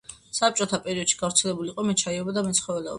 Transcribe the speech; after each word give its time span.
საბჭოთა 0.37 0.79
პერიოდში 0.87 1.21
გავრცელებული 1.21 1.73
იყო 1.75 1.89
მეჩაიეობა 1.91 2.39
და 2.39 2.49
მეცხოველეობა. 2.51 2.89